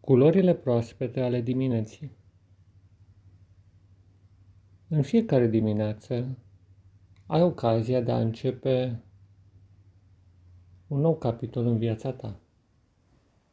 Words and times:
Culorile 0.00 0.54
proaspete 0.54 1.20
ale 1.20 1.40
dimineții 1.40 2.16
În 4.88 5.02
fiecare 5.02 5.46
dimineață 5.46 6.38
ai 7.26 7.42
ocazia 7.42 8.00
de 8.00 8.12
a 8.12 8.20
începe 8.20 9.02
un 10.86 11.00
nou 11.00 11.16
capitol 11.16 11.66
în 11.66 11.78
viața 11.78 12.12
ta 12.12 12.40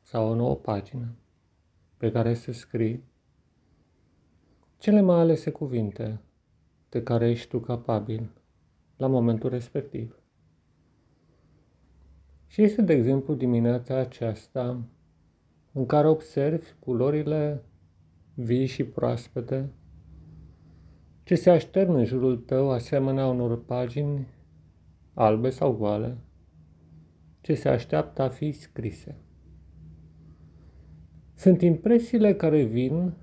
sau 0.02 0.30
o 0.30 0.36
nouă 0.36 0.56
pagină 0.56 1.16
pe 1.98 2.12
care 2.12 2.34
să 2.34 2.52
scrii 2.52 3.04
cele 4.78 5.02
mai 5.02 5.20
alese 5.20 5.52
cuvinte 5.52 6.22
de 6.90 7.04
care 7.04 7.30
ești 7.30 7.48
tu 7.48 7.60
capabil 7.60 8.30
la 8.98 9.08
momentul 9.08 9.50
respectiv. 9.50 10.20
Și 12.48 12.62
este, 12.62 12.82
de 12.82 12.94
exemplu, 12.94 13.34
dimineața 13.34 13.96
aceasta 13.96 14.84
în 15.78 15.86
care 15.86 16.08
observi 16.08 16.66
culorile 16.80 17.64
vii 18.34 18.66
și 18.66 18.84
proaspete 18.84 19.70
ce 21.24 21.36
se 21.36 21.50
aștern 21.50 21.94
în 21.94 22.06
jurul 22.06 22.38
tău 22.38 22.72
asemenea 22.72 23.28
unor 23.28 23.64
pagini 23.66 24.28
albe 25.14 25.50
sau 25.50 25.74
goale 25.74 26.18
ce 27.42 27.54
se 27.54 27.70
așteaptă 27.70 28.22
a 28.22 28.30
fi 28.30 28.52
scrise. 28.52 29.16
Sunt 31.34 31.62
impresiile 31.62 32.36
care 32.36 32.64
vin 32.64 33.14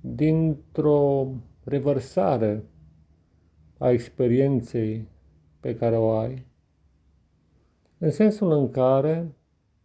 dintr-o 0.00 1.28
revărsare 1.64 2.64
a 3.78 3.90
experienței 3.90 5.08
pe 5.60 5.74
care 5.76 5.96
o 5.96 6.10
ai, 6.10 6.46
în 7.98 8.10
sensul 8.10 8.52
în 8.52 8.70
care 8.70 9.32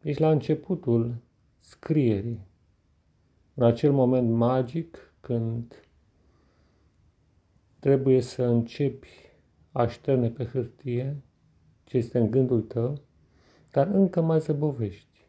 ești 0.02 0.22
la 0.22 0.31
începutul 0.31 1.16
scrierii. 1.63 2.48
În 3.53 3.63
acel 3.63 3.91
moment 3.91 4.30
magic 4.30 5.13
când 5.20 5.88
trebuie 7.80 8.22
să 8.22 8.44
începi 8.44 9.09
a 9.72 9.88
șterne 9.88 10.30
pe 10.30 10.45
hârtie 10.45 11.23
ce 11.83 11.97
este 11.97 12.20
în 12.20 12.31
gândul 12.31 12.61
tău, 12.61 13.02
dar 13.72 13.88
încă 13.88 14.22
mai 14.22 14.39
zăbovești 14.39 15.28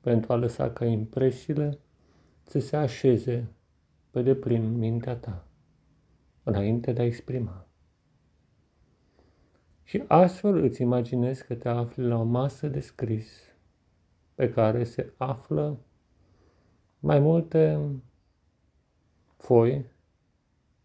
pentru 0.00 0.32
a 0.32 0.36
lăsa 0.36 0.70
ca 0.70 0.84
impresiile 0.84 1.78
să 2.42 2.58
se 2.58 2.76
așeze 2.76 3.48
pe 4.10 4.22
deplin 4.22 4.78
mintea 4.78 5.16
ta, 5.16 5.46
înainte 6.42 6.92
de 6.92 7.00
a 7.00 7.04
exprima. 7.04 7.66
Și 9.82 10.02
astfel 10.06 10.56
îți 10.56 10.82
imaginezi 10.82 11.46
că 11.46 11.54
te 11.54 11.68
afli 11.68 12.06
la 12.06 12.18
o 12.18 12.24
masă 12.24 12.68
de 12.68 12.80
scris, 12.80 13.53
pe 14.34 14.50
care 14.50 14.84
se 14.84 15.12
află 15.16 15.78
mai 16.98 17.18
multe 17.18 17.90
foi, 19.36 19.86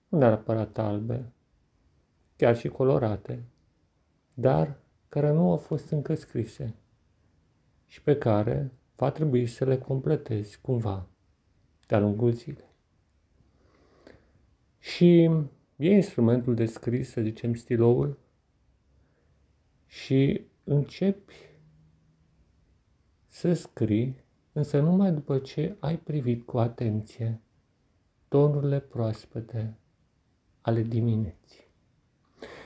nu 0.08 0.18
neapărat 0.18 0.78
albe, 0.78 1.34
chiar 2.36 2.58
și 2.58 2.68
colorate, 2.68 3.44
dar 4.34 4.78
care 5.10 5.32
nu 5.32 5.50
au 5.52 5.58
fost 5.58 5.90
încă 5.90 6.16
scrise 6.16 6.76
și 7.88 8.02
pe 8.02 8.18
care 8.18 8.72
va 8.96 9.12
trebui 9.12 9.48
să 9.48 9.66
le 9.66 9.78
completezi 9.78 10.62
cumva 10.62 11.08
de-a 11.88 12.00
lungul 12.00 12.32
zilei. 12.32 12.76
Și 14.80 15.24
e 15.76 15.94
instrumentul 15.94 16.56
de 16.56 16.66
scris, 16.66 17.10
să 17.10 17.22
zicem, 17.22 17.54
stiloul, 17.54 18.18
și 19.86 20.42
începi 20.64 21.49
să 23.30 23.54
scrii, 23.54 24.16
însă 24.54 24.80
numai 24.80 25.12
după 25.12 25.38
ce 25.38 25.76
ai 25.80 25.98
privit 25.98 26.46
cu 26.46 26.58
atenție 26.58 27.42
tonurile 28.28 28.80
proaspete 28.80 29.78
ale 30.62 30.82
dimineții. 30.82 31.68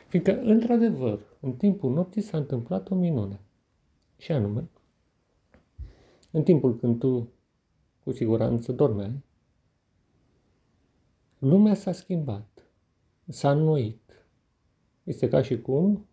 Fiindcă, 0.07 0.39
într-adevăr, 0.41 1.19
în 1.39 1.53
timpul 1.53 1.93
nopții 1.93 2.21
s-a 2.21 2.37
întâmplat 2.37 2.89
o 2.89 2.95
minune. 2.95 3.39
Și 4.17 4.31
anume, 4.31 4.69
în 6.31 6.43
timpul 6.43 6.75
când 6.75 6.99
tu, 6.99 7.29
cu 8.03 8.11
siguranță, 8.11 8.71
dormeai, 8.71 9.23
lumea 11.39 11.73
s-a 11.73 11.91
schimbat, 11.91 12.65
s-a 13.27 13.51
înnoit. 13.51 14.25
Este 15.03 15.27
ca 15.27 15.41
și 15.41 15.61
cum, 15.61 16.05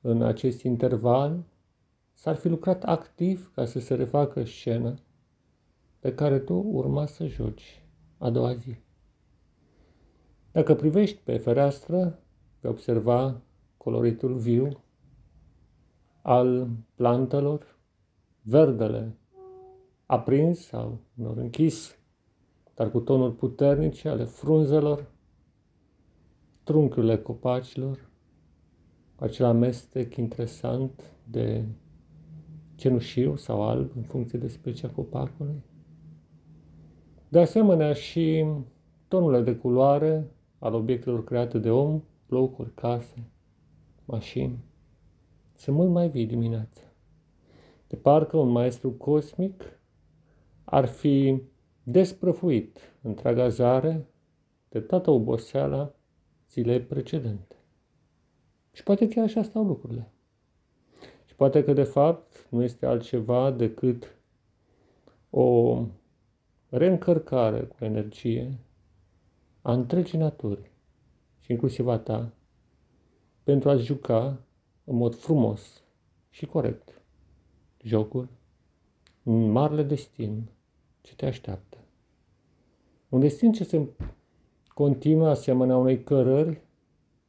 în 0.00 0.22
acest 0.22 0.62
interval, 0.62 1.44
s-ar 2.18 2.36
fi 2.36 2.48
lucrat 2.48 2.84
activ 2.84 3.52
ca 3.54 3.64
să 3.64 3.78
se 3.78 3.94
refacă 3.94 4.44
scena 4.44 4.94
pe 5.98 6.14
care 6.14 6.38
tu 6.38 6.54
urma 6.54 7.06
să 7.06 7.26
joci 7.26 7.82
a 8.18 8.30
doua 8.30 8.54
zi. 8.54 8.76
Dacă 10.52 10.74
privești 10.74 11.20
pe 11.24 11.36
fereastră, 11.36 12.18
vei 12.60 12.70
observa 12.70 13.40
coloritul 13.76 14.36
viu 14.36 14.82
al 16.22 16.68
plantelor, 16.94 17.78
verdele 18.42 19.16
aprins 20.06 20.66
sau 20.66 21.00
nor 21.14 21.36
închis, 21.36 21.98
dar 22.74 22.90
cu 22.90 23.00
tonuri 23.00 23.34
puternice 23.34 24.08
ale 24.08 24.24
frunzelor, 24.24 25.10
trunchiurile 26.64 27.18
copacilor, 27.18 28.10
acel 29.16 29.46
amestec 29.46 30.16
interesant 30.16 31.02
de 31.24 31.64
cenușiu 32.78 33.36
sau 33.36 33.62
alb, 33.62 33.90
în 33.96 34.02
funcție 34.02 34.38
de 34.38 34.48
specia 34.48 34.88
copacului. 34.88 35.62
De 37.28 37.38
asemenea, 37.40 37.92
și 37.92 38.44
tonurile 39.08 39.42
de 39.42 39.56
culoare 39.56 40.30
al 40.58 40.74
obiectelor 40.74 41.24
create 41.24 41.58
de 41.58 41.70
om, 41.70 42.02
blocuri, 42.28 42.74
case, 42.74 43.30
mașini, 44.04 44.58
sunt 45.54 45.76
mult 45.76 45.90
mai 45.90 46.08
vii 46.08 46.26
dimineața. 46.26 46.82
De 47.86 47.96
parcă 47.96 48.36
un 48.36 48.48
maestru 48.48 48.90
cosmic 48.90 49.80
ar 50.64 50.86
fi 50.86 51.42
desprăfuit 51.82 52.78
întreaga 53.02 53.48
zare 53.48 54.08
de 54.68 54.80
toată 54.80 55.10
oboseala 55.10 55.94
zilei 56.50 56.80
precedente. 56.80 57.56
Și 58.72 58.82
poate 58.82 59.08
chiar 59.08 59.24
așa 59.24 59.42
stau 59.42 59.64
lucrurile. 59.64 60.12
Poate 61.38 61.64
că 61.64 61.72
de 61.72 61.82
fapt 61.82 62.46
nu 62.50 62.62
este 62.62 62.86
altceva 62.86 63.50
decât 63.50 64.16
o 65.30 65.78
reîncărcare 66.68 67.60
cu 67.60 67.84
energie 67.84 68.58
a 69.62 69.72
întregii 69.72 70.18
naturi 70.18 70.70
și 71.38 71.52
inclusiv 71.52 71.88
a 71.88 71.98
ta 71.98 72.32
pentru 73.42 73.70
a-ți 73.70 73.84
juca 73.84 74.40
în 74.84 74.96
mod 74.96 75.14
frumos 75.14 75.82
și 76.30 76.46
corect 76.46 77.00
jocul 77.82 78.28
un 79.22 79.50
marele 79.50 79.82
destin 79.82 80.48
ce 81.00 81.14
te 81.14 81.26
așteaptă. 81.26 81.78
Un 83.08 83.20
destin 83.20 83.52
ce 83.52 83.64
se 83.64 83.88
continuă 84.68 85.28
asemenea 85.28 85.76
unei 85.76 86.02
cărări 86.02 86.62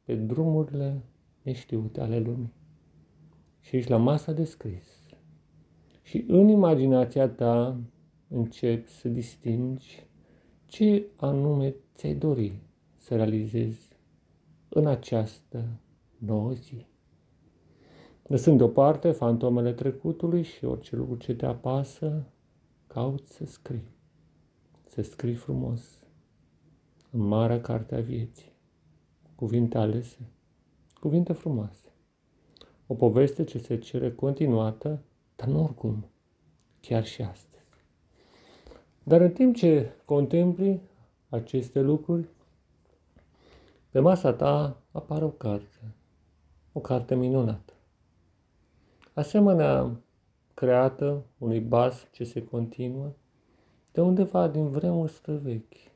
pe 0.04 0.14
drumurile 0.14 1.02
neștiute 1.42 2.00
ale 2.00 2.18
lumii 2.18 2.58
și 3.60 3.76
ești 3.76 3.90
la 3.90 3.96
masa 3.96 4.32
de 4.32 4.44
scris. 4.44 5.00
Și 6.02 6.24
în 6.28 6.48
imaginația 6.48 7.28
ta 7.28 7.80
începi 8.28 8.88
să 8.88 9.08
distingi 9.08 10.08
ce 10.66 11.10
anume 11.16 11.74
ți-ai 11.94 12.14
dori 12.14 12.58
să 12.96 13.16
realizezi 13.16 13.88
în 14.68 14.86
această 14.86 15.64
nouă 16.18 16.52
zi. 16.52 16.86
Lăsând 18.22 18.56
deoparte 18.56 19.10
fantomele 19.10 19.72
trecutului 19.72 20.42
și 20.42 20.64
orice 20.64 20.96
lucru 20.96 21.16
ce 21.16 21.34
te 21.34 21.46
apasă, 21.46 22.26
cauți 22.86 23.32
să 23.34 23.44
scrii. 23.44 23.88
Să 24.86 25.02
scrii 25.02 25.34
frumos 25.34 26.04
în 27.10 27.20
marea 27.20 27.60
carte 27.60 27.94
a 27.94 28.00
vieții. 28.00 28.52
Cuvinte 29.34 29.78
alese, 29.78 30.30
cuvinte 30.94 31.32
frumoase. 31.32 31.89
O 32.92 32.94
poveste 32.94 33.44
ce 33.44 33.58
se 33.58 33.78
cere 33.78 34.12
continuată, 34.12 35.02
dar 35.36 35.48
nu 35.48 35.62
oricum, 35.62 36.04
chiar 36.80 37.04
și 37.04 37.22
astăzi. 37.22 37.84
Dar 39.02 39.20
în 39.20 39.32
timp 39.32 39.56
ce 39.56 39.92
contempli 40.04 40.80
aceste 41.28 41.80
lucruri, 41.80 42.28
pe 43.90 44.00
masa 44.00 44.32
ta 44.32 44.82
apare 44.90 45.24
o 45.24 45.28
carte, 45.28 45.94
o 46.72 46.80
carte 46.80 47.14
minunată. 47.14 47.72
Asemenea, 49.12 50.00
creată 50.54 51.24
unui 51.38 51.60
bas 51.60 52.08
ce 52.12 52.24
se 52.24 52.44
continuă, 52.44 53.12
de 53.92 54.00
undeva 54.00 54.48
din 54.48 54.68
vremuri 54.68 55.12
străvechi. 55.12 55.92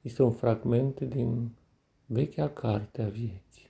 Este 0.00 0.22
un 0.22 0.32
fragment 0.32 1.00
din 1.00 1.50
vechea 2.06 2.48
carte 2.48 3.02
a 3.02 3.08
vieții. 3.08 3.69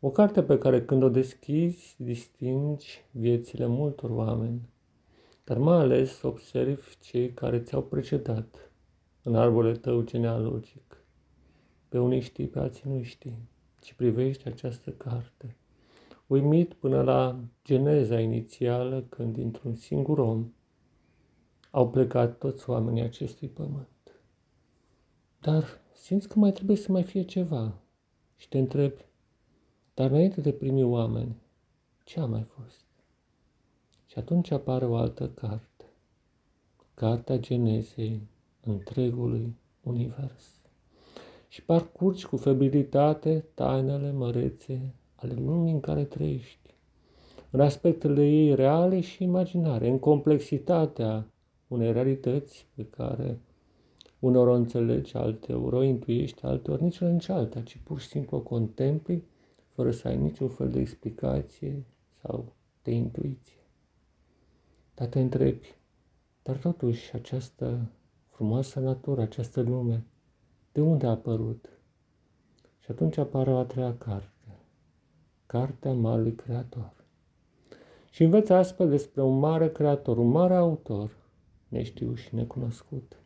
O 0.00 0.10
carte 0.10 0.42
pe 0.42 0.58
care 0.58 0.84
când 0.84 1.02
o 1.02 1.08
deschizi, 1.08 1.94
distingi 1.98 3.04
viețile 3.10 3.66
multor 3.66 4.10
oameni 4.10 4.68
dar 5.50 5.58
mai 5.58 5.76
ales 5.76 6.22
observi 6.22 6.98
cei 6.98 7.32
care 7.32 7.60
ți-au 7.60 7.82
precedat 7.82 8.72
în 9.22 9.34
arborele 9.34 9.76
tău 9.76 10.02
genealogic. 10.02 11.04
Pe 11.88 11.98
unii 11.98 12.20
știi, 12.20 12.46
pe 12.46 12.58
alții 12.58 12.90
nu 12.90 13.02
știi, 13.02 13.48
ci 13.80 13.92
privești 13.92 14.48
această 14.48 14.90
carte. 14.90 15.56
Uimit 16.26 16.74
până 16.74 17.02
la 17.02 17.40
geneza 17.64 18.20
inițială, 18.20 19.04
când 19.08 19.34
dintr-un 19.34 19.74
singur 19.74 20.18
om 20.18 20.52
au 21.70 21.90
plecat 21.90 22.38
toți 22.38 22.70
oamenii 22.70 23.02
acestui 23.02 23.48
pământ. 23.48 24.20
Dar 25.40 25.64
simți 25.92 26.28
că 26.28 26.38
mai 26.38 26.52
trebuie 26.52 26.76
să 26.76 26.92
mai 26.92 27.02
fie 27.02 27.22
ceva 27.22 27.80
și 28.36 28.48
te 28.48 28.58
întrebi, 28.58 29.04
dar 29.94 30.10
înainte 30.10 30.40
de 30.40 30.52
primi 30.52 30.82
oameni, 30.82 31.36
ce 32.04 32.20
a 32.20 32.24
mai 32.24 32.42
fost? 32.42 32.84
Și 34.06 34.18
atunci 34.18 34.50
apare 34.50 34.84
o 34.86 34.96
altă 34.96 35.28
carte, 35.28 35.84
Cartea 36.94 37.38
Genezei 37.38 38.20
întregului 38.60 39.56
univers. 39.82 40.60
Și 41.48 41.62
parcurgi 41.62 42.26
cu 42.26 42.36
febrilitate 42.36 43.44
tainele 43.54 44.10
mărețe 44.10 44.94
ale 45.14 45.34
lumii 45.34 45.72
în 45.72 45.80
care 45.80 46.04
trăiești, 46.04 46.74
în 47.50 47.60
aspectele 47.60 48.28
ei 48.28 48.54
reale 48.54 49.00
și 49.00 49.22
imaginare, 49.22 49.88
în 49.88 49.98
complexitatea 49.98 51.26
unei 51.68 51.92
realități 51.92 52.66
pe 52.74 52.86
care 52.86 53.40
uneori 54.18 54.50
o 54.50 54.54
înțelegi, 54.54 55.16
alteori 55.16 55.76
o 55.76 55.82
intuiești, 55.82 56.44
alteori 56.44 56.82
nici 56.82 56.98
una, 56.98 57.10
nici 57.10 57.28
alta, 57.28 57.60
ci 57.60 57.80
pur 57.84 58.00
și 58.00 58.06
simplu 58.06 58.36
o 58.36 58.40
contempli 58.40 59.24
fără 59.80 59.92
să 59.92 60.08
ai 60.08 60.16
niciun 60.16 60.48
fel 60.48 60.70
de 60.70 60.80
explicație 60.80 61.84
sau 62.22 62.52
de 62.82 62.90
intuiție. 62.90 63.62
Dar 64.94 65.06
te 65.06 65.20
întrebi, 65.20 65.74
dar 66.42 66.56
totuși 66.56 67.14
această 67.14 67.90
frumoasă 68.28 68.80
natură, 68.80 69.20
această 69.20 69.60
lume, 69.60 70.06
de 70.72 70.80
unde 70.80 71.06
a 71.06 71.10
apărut? 71.10 71.68
Și 72.78 72.90
atunci 72.90 73.16
apare 73.16 73.50
a 73.50 73.64
treia 73.64 73.96
carte, 73.96 74.58
Cartea 75.46 75.92
Marului 75.92 76.34
Creator. 76.34 77.04
Și 78.10 78.22
înveți 78.22 78.52
astfel 78.52 78.88
despre 78.88 79.22
un 79.22 79.38
mare 79.38 79.72
creator, 79.72 80.18
un 80.18 80.28
mare 80.28 80.54
autor, 80.54 81.10
neștiu 81.68 82.14
și 82.14 82.34
necunoscut, 82.34 83.16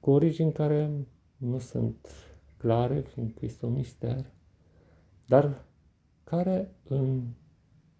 cu 0.00 0.10
origini 0.10 0.52
care 0.52 1.06
nu 1.36 1.58
sunt 1.58 2.08
clare, 2.56 3.00
fiindcă 3.00 3.44
este 3.44 3.66
un 3.66 3.72
mister, 3.72 4.32
dar 5.26 5.68
care 6.30 6.74
în 6.88 7.22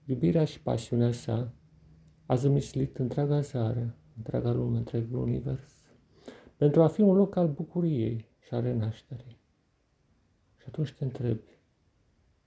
iubirea 0.05 0.45
și 0.45 0.63
pasiunea 0.63 1.13
sa 1.13 1.53
a 2.27 2.35
zămislit 2.35 2.99
întreaga 2.99 3.41
țară, 3.41 3.97
întreaga 4.17 4.53
lume, 4.53 4.79
întregul 4.79 5.19
univers, 5.19 5.73
pentru 6.57 6.83
a 6.83 6.89
fi 6.89 7.01
un 7.01 7.17
loc 7.17 7.37
al 7.37 7.49
bucuriei 7.49 8.29
și 8.39 8.55
al 8.55 8.63
renașterii. 8.63 9.39
Și 10.57 10.65
atunci 10.67 10.93
te 10.93 11.05
întrebi, 11.05 11.59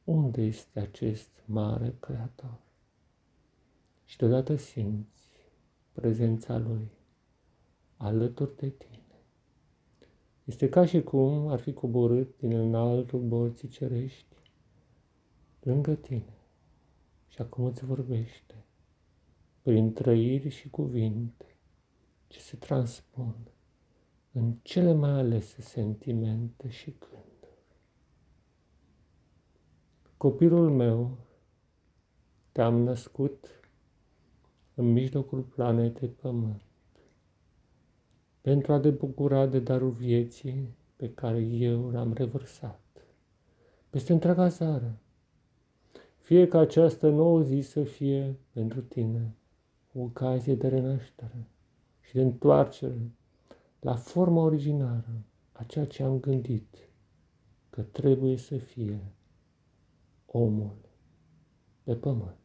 unde 0.04 0.42
este 0.42 0.80
acest 0.80 1.44
mare 1.46 1.96
creator? 2.00 2.60
Și 4.06 4.18
deodată 4.18 4.56
simți 4.56 5.30
prezența 5.92 6.58
lui 6.58 6.92
alături 7.98 8.56
de 8.56 8.70
tine. 8.70 9.02
Este 10.44 10.70
ca 10.70 10.86
și 10.86 11.02
cum 11.02 11.48
ar 11.48 11.60
fi 11.60 11.74
coborât 11.74 12.38
din 12.38 12.52
înaltul 12.52 13.20
bolții 13.20 13.68
cerești 13.68 14.34
lângă 15.64 15.96
tine 15.96 16.38
și 17.28 17.42
acum 17.42 17.66
îți 17.66 17.86
vorbește 17.86 18.56
prin 19.62 19.94
trăiri 19.94 20.50
și 20.50 20.70
cuvinte 20.70 21.58
ce 22.28 22.40
se 22.40 22.58
transpun 22.58 23.36
în 24.32 24.54
cele 24.62 24.94
mai 24.94 25.10
alese 25.10 25.62
sentimente 25.62 26.70
și 26.70 26.96
gânduri. 27.00 27.62
Copilul 30.18 30.72
meu, 30.72 31.18
te-am 32.52 32.76
născut 32.76 33.48
în 34.74 34.92
mijlocul 34.92 35.42
planetei 35.42 36.10
Pământ 36.10 36.62
pentru 38.42 38.74
a 38.74 38.80
te 38.80 38.90
bucura 38.90 39.46
de 39.48 39.60
darul 39.60 39.92
vieții 39.92 40.76
pe 40.96 41.14
care 41.14 41.40
eu 41.42 41.90
l-am 41.90 42.14
revărsat 42.14 42.82
peste 43.90 44.14
întreaga 44.14 44.50
țară. 44.50 44.98
Fie 46.24 46.48
ca 46.48 46.60
această 46.60 47.10
nouă 47.10 47.42
zi 47.42 47.60
să 47.60 47.84
fie 47.84 48.40
pentru 48.54 48.82
tine 48.82 49.36
o 49.94 50.00
ocazie 50.02 50.56
de 50.56 50.68
renaștere 50.68 51.48
și 52.00 52.14
de 52.14 52.22
întoarcere 52.22 53.12
la 53.80 53.96
forma 53.96 54.44
originară 54.44 55.24
a 55.52 55.64
ceea 55.64 55.86
ce 55.86 56.04
am 56.04 56.20
gândit 56.20 56.90
că 57.70 57.82
trebuie 57.82 58.38
să 58.38 58.58
fie 58.58 59.14
omul 60.26 60.76
pe 61.84 61.96
pământ. 61.96 62.38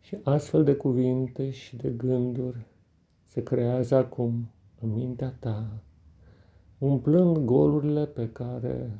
Și 0.00 0.18
astfel 0.22 0.64
de 0.64 0.74
cuvinte 0.74 1.50
și 1.50 1.76
de 1.76 1.90
gânduri 1.90 2.66
se 3.22 3.42
creează 3.42 3.94
acum 3.94 4.50
în 4.80 4.92
mintea 4.92 5.36
ta, 5.38 5.82
umplând 6.78 7.36
golurile 7.36 8.06
pe 8.06 8.32
care 8.32 8.98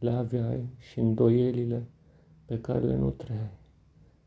le 0.00 0.10
aveai 0.10 0.68
și 0.78 0.98
îndoielile 0.98 1.86
pe 2.44 2.60
care 2.60 2.86
le 2.86 2.96
nutreai, 2.96 3.50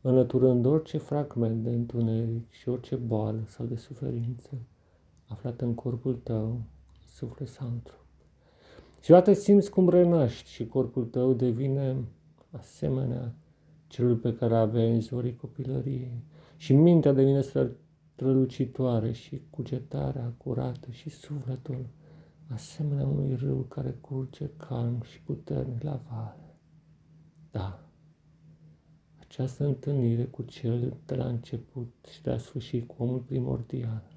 înlăturând 0.00 0.64
orice 0.64 0.98
fragment 0.98 1.62
de 1.62 1.70
întuneric 1.70 2.50
și 2.50 2.68
orice 2.68 2.96
boală 2.96 3.42
sau 3.46 3.66
de 3.66 3.76
suferință 3.76 4.50
aflată 5.28 5.64
în 5.64 5.74
corpul 5.74 6.14
tău, 6.14 6.62
suflet 7.06 7.48
sau 7.48 7.66
în 7.66 7.80
trup. 7.82 8.04
Și 9.00 9.10
odată 9.10 9.32
simți 9.32 9.70
cum 9.70 9.88
renaști 9.88 10.50
și 10.50 10.66
corpul 10.66 11.04
tău 11.04 11.32
devine 11.32 11.96
asemenea 12.50 13.34
celul 13.86 14.16
pe 14.16 14.34
care 14.34 14.56
aveai 14.56 14.92
în 14.92 15.00
zorii 15.00 15.36
copilăriei. 15.36 16.22
Și 16.56 16.74
mintea 16.74 17.12
devine 17.12 17.40
strălucitoare 18.14 19.12
și 19.12 19.42
cugetarea 19.50 20.34
curată 20.36 20.90
și 20.90 21.08
sufletul 21.10 21.86
asemenea 22.48 23.06
unui 23.06 23.34
râu 23.34 23.62
care 23.62 23.90
curge 23.90 24.50
calm 24.56 25.02
și 25.02 25.20
puternic 25.20 25.82
la 25.82 26.02
vale. 26.10 26.58
Da, 27.50 27.88
această 29.20 29.64
întâlnire 29.64 30.24
cu 30.24 30.42
cel 30.42 30.96
de 31.06 31.14
la 31.14 31.26
început 31.26 32.06
și 32.12 32.22
de 32.22 32.30
la 32.30 32.38
sfârșit 32.38 32.86
cu 32.86 33.02
omul 33.02 33.20
primordial 33.20 34.14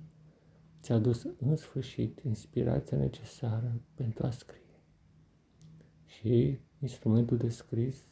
ți-a 0.82 0.98
dus 0.98 1.28
în 1.40 1.56
sfârșit 1.56 2.20
inspirația 2.20 2.98
necesară 2.98 3.82
pentru 3.94 4.26
a 4.26 4.30
scrie. 4.30 4.62
Și 6.06 6.60
instrumentul 6.80 7.38
de 7.38 7.50
scris 7.50 8.06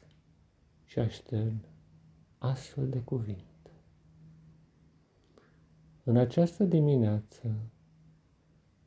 și 0.84 1.00
aștern 1.00 1.66
astfel 2.38 2.90
de 2.90 3.00
cuvinte. 3.00 3.72
În 6.04 6.18
această 6.18 6.64
dimineață 6.64 7.56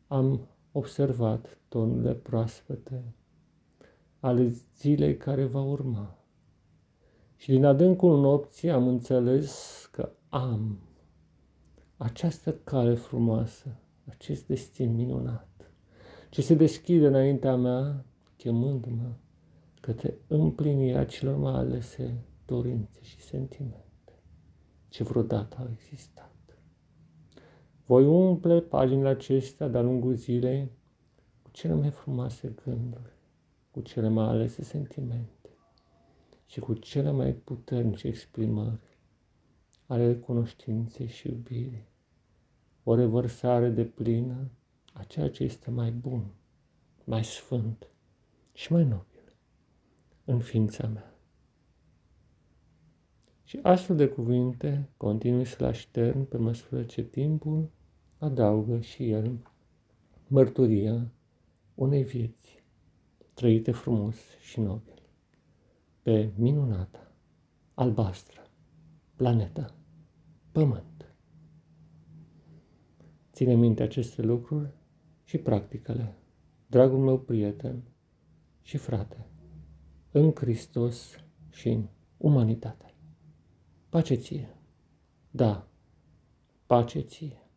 am 0.07 0.49
observat 0.79 1.59
tonurile 1.69 2.15
proaspete 2.15 3.05
ale 4.21 4.53
zilei 4.77 5.17
care 5.17 5.45
va 5.45 5.61
urma. 5.61 6.19
Și 7.37 7.51
din 7.51 7.65
adâncul 7.65 8.21
nopții 8.21 8.71
am 8.71 8.89
înțeles 8.89 9.89
că 9.93 10.11
am 10.29 10.79
această 11.97 12.55
cale 12.55 12.95
frumoasă, 12.95 13.77
acest 14.05 14.47
destin 14.47 14.95
minunat, 14.95 15.71
ce 16.31 16.43
se 16.43 16.55
deschide 16.55 17.07
înaintea 17.07 17.57
mea, 17.57 18.05
chemându-mă 18.37 19.13
către 19.81 20.19
împlinirea 20.27 21.07
celor 21.07 21.37
mai 21.37 21.53
alese 21.53 22.25
dorințe 22.47 22.99
și 23.03 23.21
sentimente 23.21 23.89
ce 24.89 25.03
vreodată 25.03 25.57
au 25.61 25.69
existat. 25.73 26.33
Voi 27.89 28.07
umple 28.07 28.61
paginile 28.61 29.09
acestea 29.09 29.69
de-a 29.69 29.81
lungul 29.81 30.15
zilei 30.15 30.71
cu 31.43 31.51
cele 31.51 31.75
mai 31.75 31.91
frumoase 31.91 32.55
gânduri, 32.65 33.13
cu 33.71 33.81
cele 33.81 34.09
mai 34.09 34.25
alese 34.27 34.63
sentimente 34.63 35.51
și 36.47 36.61
cu 36.61 36.75
cele 36.75 37.11
mai 37.11 37.33
puternice 37.33 38.07
exprimări 38.07 38.99
ale 39.87 40.17
cunoștinței 40.17 41.07
și 41.07 41.29
iubirii. 41.29 41.89
O 42.85 42.95
revărsare 42.95 43.69
de 43.69 43.85
plină 43.85 44.51
a 44.93 45.03
ceea 45.03 45.31
ce 45.31 45.45
este 45.45 45.71
mai 45.71 45.91
bun, 45.91 46.25
mai 47.05 47.25
sfânt 47.25 47.87
și 48.53 48.73
mai 48.73 48.85
nobil 48.85 49.33
în 50.25 50.41
ființa 50.41 50.87
mea. 50.87 51.15
Și 53.45 53.59
astfel 53.63 53.97
de 53.97 54.09
cuvinte 54.09 54.89
continui 54.97 55.45
să 55.45 55.57
le 55.59 55.67
aștern 55.67 56.25
pe 56.25 56.37
măsură 56.37 56.83
ce 56.83 57.03
timpul 57.03 57.77
adaugă 58.19 58.81
și 58.81 59.11
el 59.11 59.39
mărturia 60.27 61.13
unei 61.75 62.03
vieți 62.03 62.65
trăite 63.35 63.71
frumos 63.73 64.17
și 64.41 64.61
nobil 64.61 65.03
pe 66.03 66.33
minunata, 66.37 67.13
albastră, 67.75 68.43
planeta 69.17 69.75
pământ. 70.53 71.15
Ține 73.33 73.55
minte 73.55 73.83
aceste 73.83 74.23
lucruri 74.23 74.73
și 75.25 75.39
practicele, 75.39 76.15
dragul 76.67 76.99
meu 76.99 77.19
prieten 77.19 77.83
și 78.63 78.77
frate, 78.77 79.27
în 80.11 80.33
Hristos 80.35 81.17
și 81.51 81.69
în 81.69 81.89
umanitate. 82.17 82.95
Pace 83.89 84.15
ție! 84.15 84.57
Da, 85.31 85.69
pace 86.67 87.01
ție! 87.01 87.48